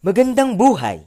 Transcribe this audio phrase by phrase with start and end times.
[0.00, 1.04] Magandang buhay!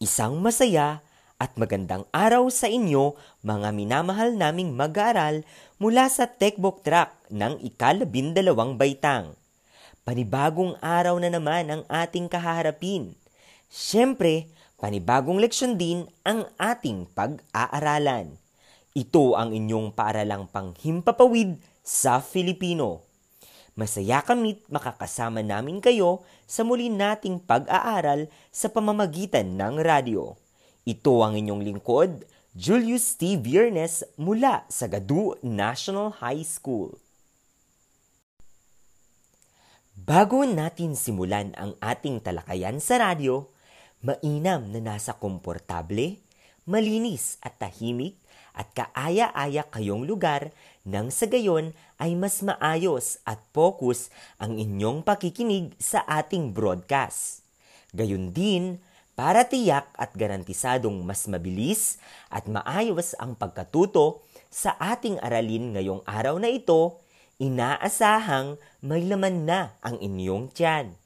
[0.00, 1.04] Isang masaya
[1.36, 3.12] at magandang araw sa inyo
[3.44, 5.44] mga minamahal naming mag-aaral
[5.76, 9.36] mula sa Techbook Track ng ikalabindalawang baitang.
[10.00, 13.20] Panibagong araw na naman ang ating kaharapin.
[13.68, 14.48] Siyempre,
[14.80, 18.32] panibagong leksyon din ang ating pag-aaralan.
[18.96, 23.09] Ito ang inyong paaralang panghimpapawid sa Filipino.
[23.78, 30.34] Masaya kami't makakasama namin kayo sa muli nating pag-aaral sa pamamagitan ng radyo.
[30.84, 33.38] Ito ang inyong lingkod, Julius T.
[33.38, 36.98] Viernes mula sa Gadu National High School.
[39.94, 43.52] Bago natin simulan ang ating talakayan sa radyo,
[44.02, 46.18] mainam na nasa komportable,
[46.66, 48.18] malinis at tahimik
[48.56, 50.50] at kaaya-aya kayong lugar
[50.86, 54.08] nang sa gayon ay mas maayos at focus
[54.40, 57.44] ang inyong pakikinig sa ating broadcast.
[57.92, 58.80] Gayun din,
[59.12, 62.00] para tiyak at garantisadong mas mabilis
[62.32, 66.96] at maayos ang pagkatuto sa ating aralin ngayong araw na ito,
[67.36, 70.96] inaasahang may laman na ang inyong tiyan.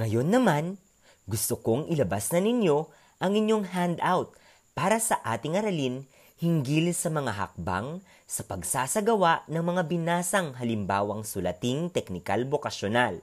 [0.00, 0.80] Ngayon naman,
[1.28, 2.88] gusto kong ilabas na ninyo
[3.20, 4.32] ang inyong handout
[4.72, 6.04] para sa ating aralin
[6.40, 13.20] hinggil sa mga hakbang sa pagsasagawa ng mga binasang halimbawang sulating teknikal bokasyonal.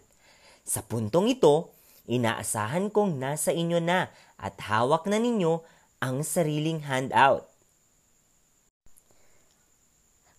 [0.63, 1.73] Sa puntong ito,
[2.05, 5.65] inaasahan kong nasa inyo na at hawak na ninyo
[5.99, 7.49] ang sariling handout.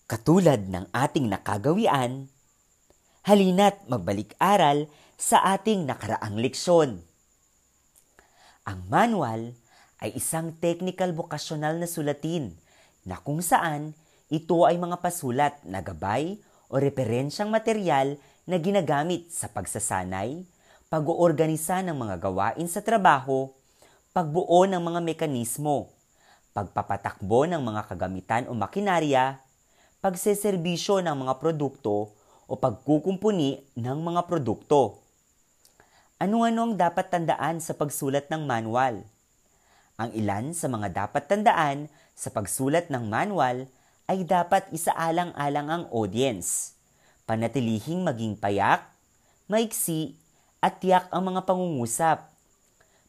[0.08, 2.32] Katulad ng ating nakagawian,
[3.28, 7.04] halina't magbalik-aral sa ating nakaraang leksyon.
[8.64, 9.52] Ang manual
[10.00, 12.56] ay isang technical vocational na sulatin
[13.04, 13.92] na kung saan
[14.32, 16.40] ito ay mga pasulat na gabay
[16.72, 18.16] o referensyang material
[18.48, 20.46] na ginagamit sa pagsasanay,
[20.88, 23.52] pag-oorganisa ng mga gawain sa trabaho,
[24.10, 25.92] pagbuo ng mga mekanismo,
[26.50, 29.38] pagpapatakbo ng mga kagamitan o makinarya,
[30.02, 32.16] pagseserbisyo ng mga produkto
[32.50, 34.98] o pagkukumpuni ng mga produkto.
[36.18, 39.06] Ano-ano ang dapat tandaan sa pagsulat ng manual?
[40.00, 43.68] Ang ilan sa mga dapat tandaan sa pagsulat ng manual
[44.08, 46.72] ay dapat isaalang-alang ang audience.
[47.28, 48.80] Panatilihing maging payak,
[49.44, 50.16] maiksi,
[50.64, 52.32] at tiyak ang mga pangungusap.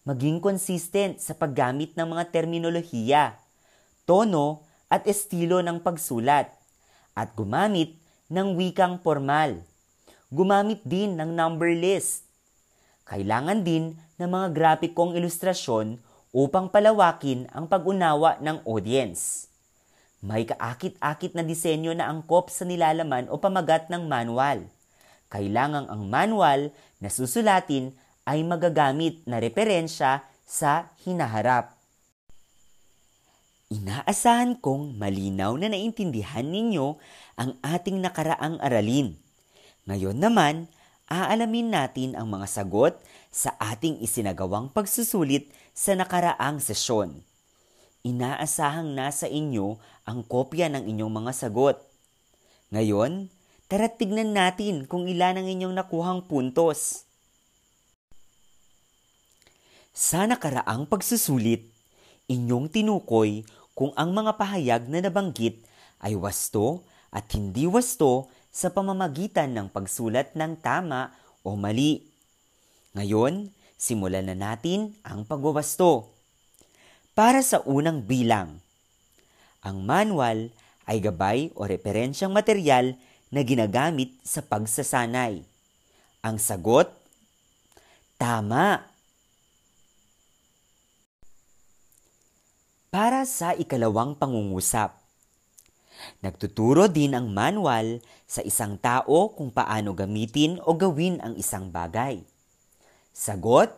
[0.03, 3.39] Maging consistent sa paggamit ng mga terminolohiya,
[4.03, 6.51] tono at estilo ng pagsulat,
[7.15, 7.95] at gumamit
[8.27, 9.63] ng wikang formal.
[10.27, 12.27] Gumamit din ng number list.
[13.07, 19.51] Kailangan din ng mga grafikong ilustrasyon upang palawakin ang pag-unawa ng audience.
[20.23, 24.67] May kaakit-akit na disenyo na angkop sa nilalaman o pamagat ng manual.
[25.31, 26.71] Kailangang ang manual
[27.03, 31.73] na susulatin ay magagamit na referensya sa hinaharap.
[33.71, 36.99] Inaasahan kong malinaw na naintindihan ninyo
[37.39, 39.15] ang ating nakaraang aralin.
[39.87, 40.67] Ngayon naman,
[41.11, 42.95] aalamin natin ang mga sagot
[43.27, 47.19] sa ating isinagawang pagsusulit sa nakaraang sesyon.
[48.07, 49.75] Inaasahang nasa inyo
[50.07, 51.83] ang kopya ng inyong mga sagot.
[52.71, 53.27] Ngayon,
[53.67, 57.03] tara tignan natin kung ilan ang inyong nakuhang puntos.
[59.91, 61.67] Sa nakaraang pagsusulit,
[62.31, 63.43] inyong tinukoy
[63.75, 65.67] kung ang mga pahayag na nabanggit
[65.99, 72.03] ay wasto at hindi wasto sa pamamagitan ng pagsulat ng tama o mali.
[72.93, 73.49] Ngayon,
[73.81, 76.13] Simulan na natin ang pagwawasto.
[77.17, 78.61] Para sa unang bilang,
[79.65, 80.53] ang manual
[80.85, 82.93] ay gabay o referensyang material
[83.33, 85.41] na ginagamit sa pagsasanay.
[86.21, 86.93] Ang sagot,
[88.21, 88.85] tama.
[92.93, 94.93] Para sa ikalawang pangungusap,
[96.21, 102.21] Nagtuturo din ang manual sa isang tao kung paano gamitin o gawin ang isang bagay.
[103.11, 103.73] Sagot,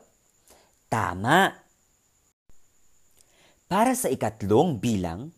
[0.92, 1.58] tama.
[3.66, 5.34] Para sa ikatlong bilang,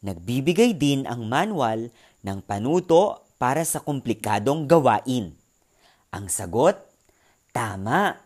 [0.00, 1.92] nagbibigay din ang manual
[2.24, 5.36] ng panuto para sa komplikadong gawain.
[6.08, 6.80] Ang sagot,
[7.52, 8.16] tama.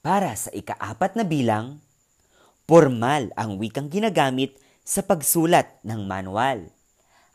[0.00, 1.84] Para sa ikaapat na bilang,
[2.64, 4.56] formal ang wikang ginagamit
[4.90, 6.66] sa pagsulat ng manual.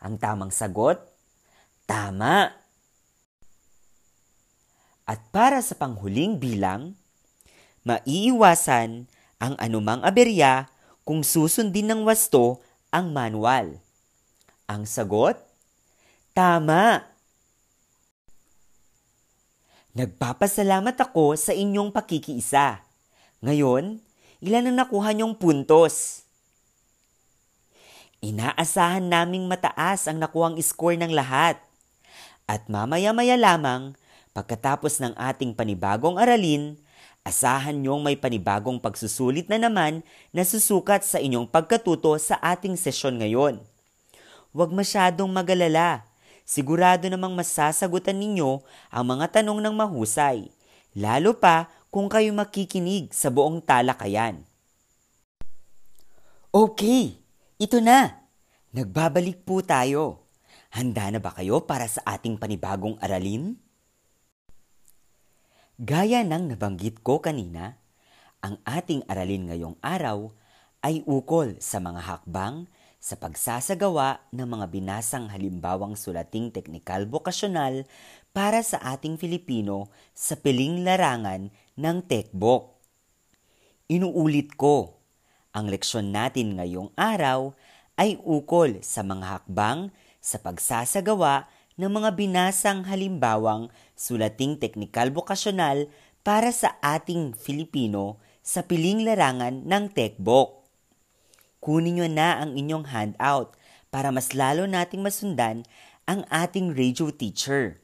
[0.04, 1.00] Ang tamang sagot,
[1.88, 2.52] tama.
[5.08, 7.00] At para sa panghuling bilang,
[7.88, 9.08] maiiwasan
[9.40, 10.68] ang anumang aberya
[11.08, 12.60] kung susundin ng wasto
[12.92, 13.80] ang manual.
[14.68, 15.40] Ang sagot,
[16.36, 17.08] tama.
[19.96, 22.84] Nagpapasalamat ako sa inyong pakikiisa.
[23.40, 24.04] Ngayon,
[24.44, 26.25] ilan ang nakuha niyong puntos?
[28.24, 31.60] Inaasahan naming mataas ang nakuhang score ng lahat.
[32.48, 33.92] At mamaya-maya lamang,
[34.32, 36.80] pagkatapos ng ating panibagong aralin,
[37.26, 43.18] asahan niyong may panibagong pagsusulit na naman na susukat sa inyong pagkatuto sa ating sesyon
[43.18, 43.58] ngayon.
[44.56, 46.06] Huwag masyadong magalala.
[46.46, 48.62] Sigurado namang masasagutan ninyo
[48.94, 50.46] ang mga tanong ng mahusay,
[50.94, 54.46] lalo pa kung kayo makikinig sa buong talakayan.
[56.54, 57.18] Okay,
[57.56, 58.28] ito na.
[58.76, 60.28] Nagbabalik po tayo.
[60.76, 63.56] Handa na ba kayo para sa ating panibagong aralin?
[65.80, 67.80] Gaya ng nabanggit ko kanina,
[68.44, 70.32] ang ating aralin ngayong araw
[70.84, 72.68] ay ukol sa mga hakbang
[73.00, 77.88] sa pagsasagawa ng mga binasang halimbawang sulating teknikal bokasyonal
[78.36, 82.76] para sa ating Filipino sa piling larangan ng tekbok.
[83.88, 84.95] Inuulit ko,
[85.56, 87.56] ang leksyon natin ngayong araw
[87.96, 89.88] ay ukol sa mga hakbang
[90.20, 91.48] sa pagsasagawa
[91.80, 95.88] ng mga binasang halimbawang sulating teknikal bokasyonal
[96.20, 100.68] para sa ating Filipino sa piling larangan ng tekbok.
[101.64, 103.56] Kunin nyo na ang inyong handout
[103.88, 105.64] para mas lalo nating masundan
[106.04, 107.80] ang ating radio teacher.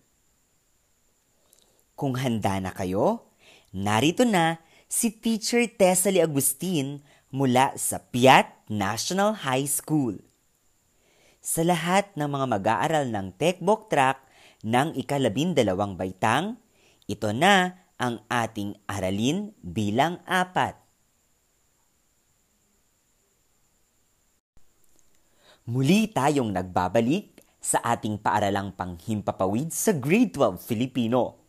[1.96, 3.32] Kung handa na kayo,
[3.72, 4.60] narito na
[4.92, 7.00] si Teacher Tessalie Agustin
[7.32, 10.20] mula sa Piat National High School
[11.42, 14.22] sa lahat ng mga mag-aaral ng Techbook Track
[14.62, 16.54] ng ikalabindalawang baitang,
[17.10, 20.78] ito na ang ating aralin bilang apat.
[25.66, 31.42] Muli tayong nagbabalik sa ating paaralang panghimpapawid sa Grade 12 Filipino.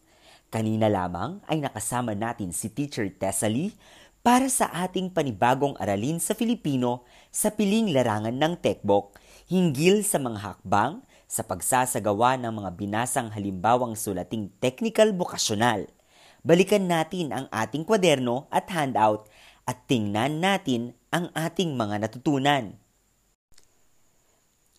[0.50, 3.74] Kanina lamang ay nakasama natin si Teacher Tessalie
[4.24, 9.20] para sa ating panibagong aralin sa Filipino sa piling larangan ng Techbook
[9.52, 15.92] hinggil sa mga hakbang sa pagsasagawa ng mga binasang halimbawang sulating technical vokasyonal.
[16.40, 19.28] Balikan natin ang ating kwaderno at handout
[19.68, 22.80] at tingnan natin ang ating mga natutunan.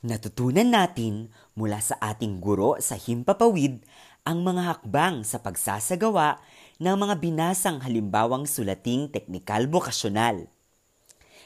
[0.05, 3.85] Natutunan natin mula sa ating guro sa Himpapawid
[4.25, 6.41] ang mga hakbang sa pagsasagawa
[6.83, 10.51] ng mga binasang halimbawang sulating teknikal vokasyonal.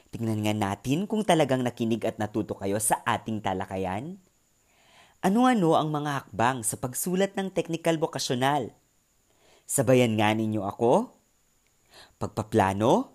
[0.08, 4.16] Tingnan nga natin kung talagang nakinig at natuto kayo sa ating talakayan.
[5.20, 8.72] Ano-ano ang mga hakbang sa pagsulat ng technical vokasyonal?
[9.68, 11.12] Sabayan nga ninyo ako.
[12.16, 13.12] Pagpaplano,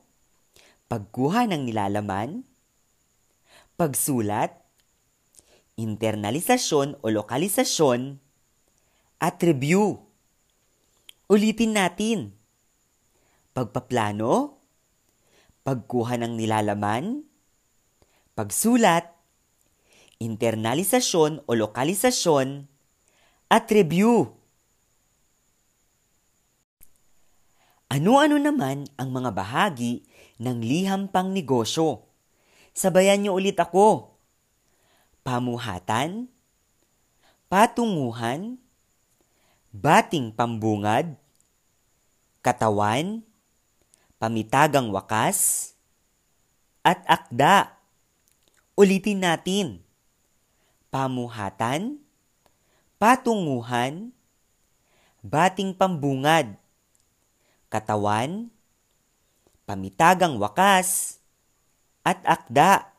[0.86, 2.46] pagkuha ng nilalaman,
[3.74, 4.54] pagsulat,
[5.82, 8.22] internalisasyon o lokalisasyon,
[9.18, 10.13] at review.
[11.34, 12.38] Ulitin natin.
[13.58, 14.62] Pagpaplano,
[15.66, 17.26] pagkuha ng nilalaman,
[18.38, 19.10] pagsulat,
[20.22, 22.70] internalisasyon o lokalisasyon,
[23.50, 24.30] at review.
[27.90, 30.06] Ano-ano naman ang mga bahagi
[30.38, 32.14] ng liham pang negosyo?
[32.78, 34.22] Sabayan niyo ulit ako.
[35.26, 36.30] Pamuhatan,
[37.50, 38.62] patunguhan,
[39.74, 41.23] bating pambungad,
[42.44, 43.24] katawan,
[44.20, 45.72] pamitagang wakas,
[46.84, 47.80] at akda.
[48.76, 49.80] Ulitin natin.
[50.94, 51.98] Pamuhatan,
[53.02, 54.14] patunguhan,
[55.26, 56.54] bating pambungad,
[57.74, 58.54] katawan,
[59.66, 61.18] pamitagang wakas,
[62.06, 62.94] at akda.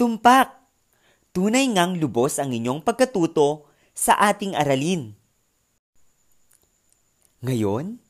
[0.00, 0.56] Tumpak!
[1.36, 5.12] Tunay ngang lubos ang inyong pagkatuto sa ating aralin.
[7.44, 8.00] Ngayon,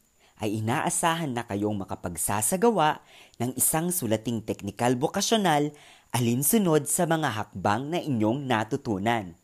[0.42, 2.99] ay inaasahan na kayong makapagsasagawa
[3.38, 5.70] ng isang sulating teknikal vokasyonal
[6.11, 9.38] alinsunod sa mga hakbang na inyong natutunan.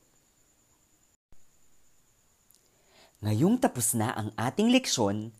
[3.22, 5.30] Ngayong tapos na ang ating leksyon,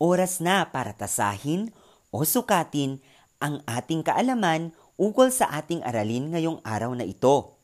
[0.00, 1.72] oras na para tasahin
[2.08, 3.00] o sukatin
[3.36, 7.56] ang ating kaalaman ukol sa ating aralin ngayong araw na ito.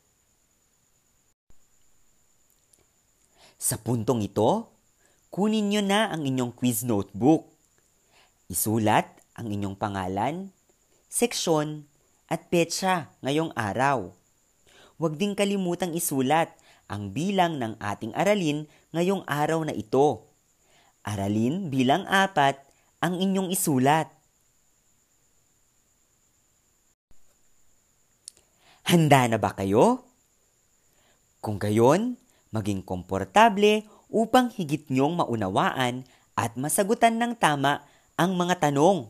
[3.59, 4.78] Sa puntong ito,
[5.39, 7.47] kunin nyo na ang inyong quiz notebook.
[8.51, 9.07] Isulat
[9.39, 10.51] ang inyong pangalan,
[11.07, 11.87] seksyon,
[12.27, 14.11] at petsa ngayong araw.
[14.99, 16.59] Huwag ding kalimutang isulat
[16.91, 20.27] ang bilang ng ating aralin ngayong araw na ito.
[21.07, 22.59] Aralin bilang apat
[22.99, 24.11] ang inyong isulat.
[28.91, 30.03] Handa na ba kayo?
[31.39, 32.19] Kung gayon,
[32.51, 36.05] maging komportable upang higit niyong maunawaan
[36.37, 37.85] at masagutan ng tama
[38.17, 39.09] ang mga tanong.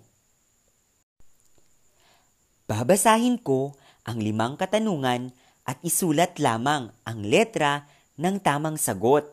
[2.69, 3.73] Babasahin ko
[4.05, 5.33] ang limang katanungan
[5.65, 7.89] at isulat lamang ang letra
[8.21, 9.25] ng tamang sagot.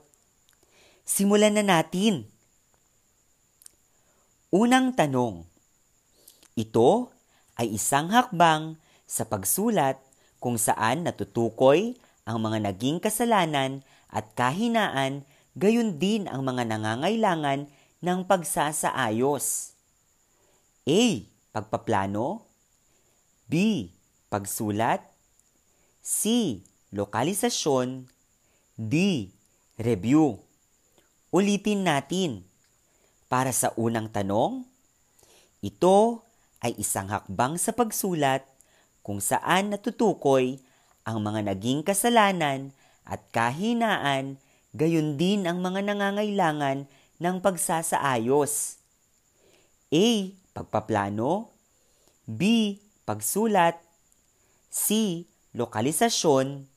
[1.04, 2.28] Simulan na natin.
[4.56, 5.44] Unang tanong.
[6.56, 7.12] Ito
[7.60, 10.00] ay isang hakbang sa pagsulat
[10.40, 17.72] kung saan natutukoy ang mga naging kasalanan at kahinaan gayon din ang mga nangangailangan
[18.04, 19.74] ng pagsasaayos.
[20.86, 21.04] A.
[21.56, 22.46] Pagpaplano
[23.48, 23.88] B.
[24.30, 25.02] Pagsulat
[26.04, 26.60] C.
[26.92, 28.06] Lokalisasyon
[28.76, 28.94] D.
[29.80, 30.46] Review
[31.36, 32.48] Ulitin natin.
[33.28, 34.64] Para sa unang tanong,
[35.60, 36.24] ito
[36.64, 38.48] ay isang hakbang sa pagsulat
[39.04, 40.64] kung saan natutukoy
[41.04, 42.72] ang mga naging kasalanan
[43.04, 44.40] at kahinaan
[44.76, 46.84] gayon din ang mga nangangailangan
[47.24, 48.84] ng pagsasaayos.
[49.96, 50.08] A.
[50.52, 51.56] Pagpaplano
[52.26, 53.78] B pagsulat,
[54.74, 55.24] C.
[55.54, 56.68] Lokalisasyon,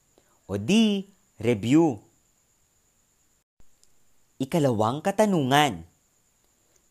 [0.47, 1.03] o D.
[1.41, 1.99] Review.
[4.39, 5.83] Ikalawang katanungan.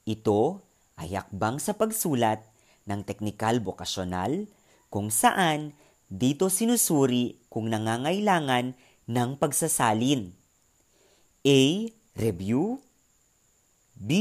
[0.04, 0.60] Ito
[1.00, 2.44] ay hakbang sa pagsulat
[2.90, 4.50] ng teknikal bokasyonal
[4.92, 5.78] kung saan
[6.10, 8.74] dito sinusuri kung nangangailangan
[9.08, 10.34] ng pagsasalin.
[11.48, 11.88] A.
[12.20, 12.84] Review
[13.96, 14.12] B.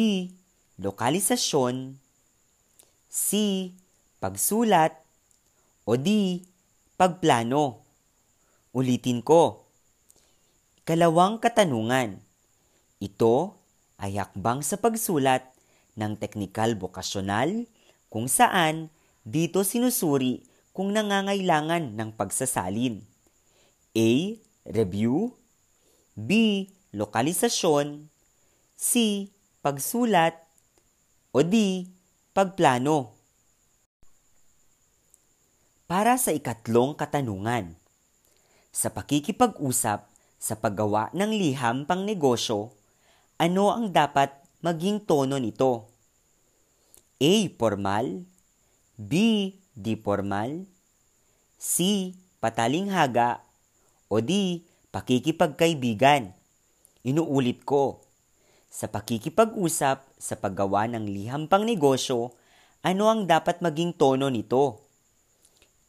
[0.78, 1.99] Lokalisasyon
[3.11, 3.28] C.
[4.23, 4.95] Pagsulat
[5.83, 6.47] o di,
[6.95, 7.83] pagplano.
[8.71, 9.66] Ulitin ko.
[10.87, 12.23] Kalawang katanungan.
[13.02, 13.59] Ito
[13.99, 15.50] ay hakbang sa pagsulat
[15.99, 17.66] ng teknikal bokasyonal
[18.06, 18.87] kung saan
[19.26, 23.02] dito sinusuri kung nangangailangan ng pagsasalin.
[23.99, 24.11] A.
[24.62, 25.35] Review
[26.14, 26.71] B.
[26.96, 28.08] Lokalisasyon
[28.72, 29.28] C.
[29.60, 30.32] Pagsulat
[31.28, 31.84] o D.
[32.32, 33.12] Pagplano.
[35.84, 37.76] Para sa ikatlong katanungan,
[38.72, 40.08] sa pakikipag-usap
[40.40, 42.72] sa paggawa ng liham pang negosyo,
[43.36, 44.32] ano ang dapat
[44.64, 45.92] maging tono nito?
[47.20, 47.32] A.
[47.60, 48.24] Formal
[48.96, 49.12] B.
[49.76, 50.64] Di formal
[51.60, 52.16] C.
[52.40, 53.44] Patalinghaga
[54.08, 54.64] o D.
[54.88, 56.45] Pakikipagkaibigan.
[57.06, 58.02] Inuulit ko.
[58.66, 62.34] Sa pakikipag-usap sa paggawa ng liham pang negosyo,
[62.82, 64.82] ano ang dapat maging tono nito?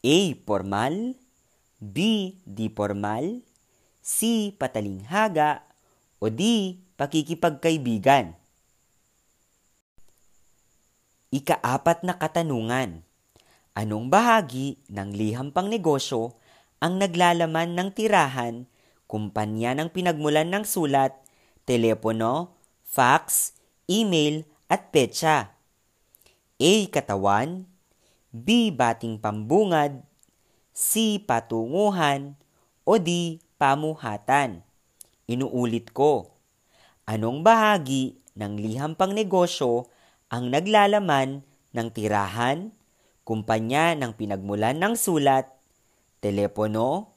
[0.06, 0.18] A.
[0.46, 1.18] Formal
[1.82, 1.98] B.
[2.46, 3.42] Di formal
[3.98, 4.50] C.
[4.54, 5.66] Patalinghaga
[6.22, 6.78] o D.
[6.94, 8.38] Pakikipagkaibigan.
[11.34, 13.02] Ikaapat na katanungan.
[13.74, 16.38] Anong bahagi ng liham pang negosyo
[16.78, 18.70] ang naglalaman ng tirahan,
[19.08, 21.16] kumpanya ng pinagmulan ng sulat,
[21.64, 23.56] telepono, fax,
[23.88, 25.58] email at petsa?
[26.60, 26.74] A.
[26.92, 27.66] Katawan
[28.34, 28.70] B.
[28.76, 30.04] Bating pambungad,
[30.76, 31.18] C.
[31.18, 32.36] Patunguhan,
[32.84, 33.42] o D.
[33.58, 34.62] Pamuhatan.
[35.26, 36.38] Inuulit ko,
[37.10, 39.90] anong bahagi ng liham pang negosyo
[40.30, 41.42] ang naglalaman
[41.74, 42.72] ng tirahan,
[43.26, 45.50] kumpanya ng pinagmulan ng sulat,
[46.22, 47.16] telepono,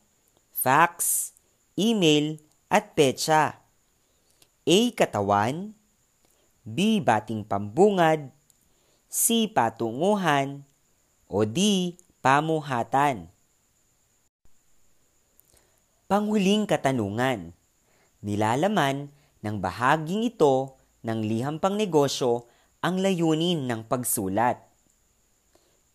[0.50, 1.30] fax,
[1.80, 2.36] email,
[2.68, 3.58] at petsa.
[4.68, 4.78] A.
[4.94, 5.72] Katawan
[6.62, 7.02] B.
[7.02, 8.30] Bating pambungad
[9.10, 9.50] C.
[9.50, 10.62] Patunguhan
[11.26, 13.26] o di pamuhatan.
[16.06, 17.50] Panghuling katanungan.
[18.22, 19.10] Nilalaman
[19.42, 22.46] ng bahaging ito ng liham pang negosyo
[22.84, 24.62] ang layunin ng pagsulat.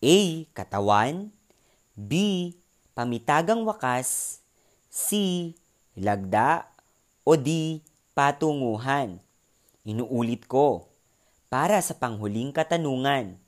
[0.03, 0.17] A.
[0.51, 1.31] Katawan
[1.95, 2.11] B.
[2.91, 4.39] Pamitagang wakas
[4.91, 5.51] C.
[5.95, 6.67] Lagda
[7.23, 7.81] o D.
[8.15, 9.19] Patunguhan.
[9.83, 10.87] Inuulit ko.
[11.51, 13.39] Para sa panghuling katanungan,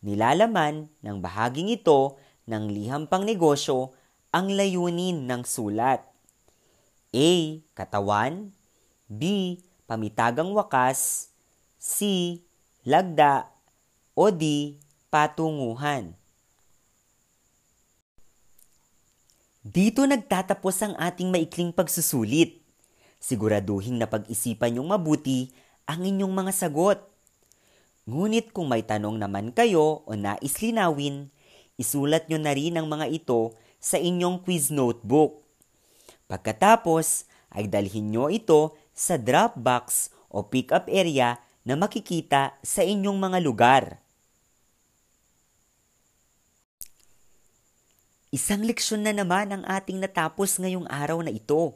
[0.00, 2.16] Nilalaman ng bahaging ito
[2.48, 3.92] ng liham pang negosyo
[4.32, 6.00] ang layunin ng sulat.
[7.12, 7.30] A.
[7.76, 8.48] Katawan
[9.04, 9.56] B.
[9.84, 11.28] Pamitagang wakas
[11.76, 12.40] C.
[12.88, 13.52] Lagda
[14.16, 14.80] o D.
[15.12, 16.16] Patunguhan.
[19.70, 22.58] Dito nagtatapos ang ating maikling pagsusulit.
[23.22, 25.54] Siguraduhin na pag-isipan niyong mabuti
[25.86, 27.10] ang inyong mga sagot
[28.10, 31.30] Ngunit kung may tanong naman kayo o nais linawin,
[31.78, 35.46] isulat nyo na rin ang mga ito sa inyong quiz notebook.
[36.26, 43.14] Pagkatapos ay dalhin nyo ito sa drop box o pick-up area na makikita sa inyong
[43.14, 43.84] mga lugar.
[48.30, 51.74] Isang leksyon na naman ang ating natapos ngayong araw na ito.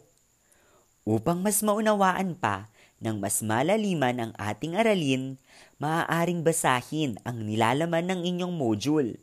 [1.02, 2.70] Upang mas maunawaan pa
[3.02, 5.34] ng mas malaliman ang ating aralin,
[5.82, 9.18] maaaring basahin ang nilalaman ng inyong module.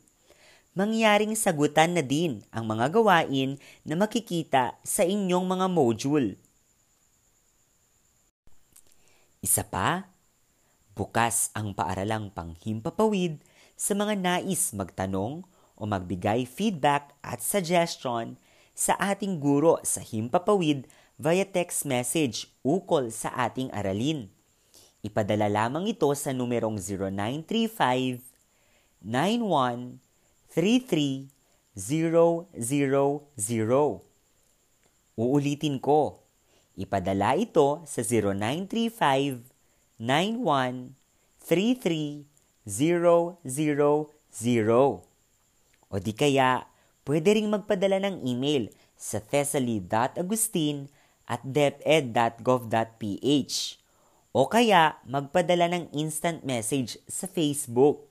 [0.76, 6.36] Mangyaring sagutan na din ang mga gawain na makikita sa inyong mga module.
[9.40, 10.04] Isa pa,
[10.92, 13.40] bukas ang paaralang panghimpapawid
[13.72, 15.48] sa mga nais magtanong
[15.82, 18.38] o magbigay feedback at suggestion
[18.70, 20.86] sa ating guro sa Himpapawid
[21.18, 24.30] via text message ukol sa ating aralin.
[25.02, 28.22] Ipadala lamang ito sa numerong 0935
[29.02, 31.26] 9133
[31.74, 32.46] 000.
[35.18, 36.22] Uulitin ko.
[36.78, 39.42] Ipadala ito sa 0935
[39.98, 42.30] 9133
[42.62, 45.11] 000.
[45.92, 46.64] O di kaya,
[47.04, 50.88] pwede ring magpadala ng email sa thessaly.agustin
[51.28, 53.56] at deped.gov.ph
[54.32, 58.08] o kaya magpadala ng instant message sa Facebook.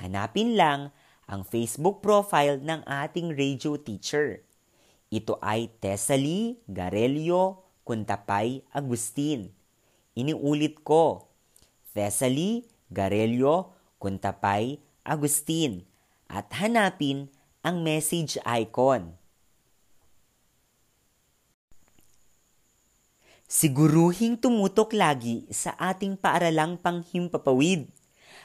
[0.00, 0.88] Hanapin lang
[1.28, 4.40] ang Facebook profile ng ating radio teacher.
[5.12, 9.52] Ito ay Tessaly Garelio Kuntapay Agustin.
[10.16, 11.28] Iniulit ko,
[11.92, 15.84] Thessaly Garelio Kuntapay Agustin
[16.28, 17.32] at hanapin
[17.64, 19.16] ang message icon.
[23.48, 27.88] Siguruhing tumutok lagi sa ating paaralang panghimpapawid.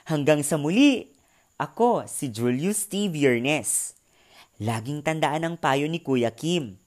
[0.08, 1.12] Hanggang sa muli,
[1.60, 3.12] ako si Julius T.
[3.12, 4.00] Viernes.
[4.64, 6.80] Laging tandaan ang payo ni Kuya Kim.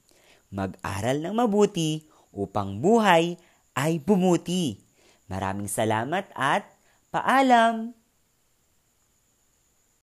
[0.49, 3.37] Mag-aral ng mabuti upang buhay
[3.77, 4.81] ay bumuti.
[5.29, 6.65] Maraming salamat at
[7.13, 7.96] paalam!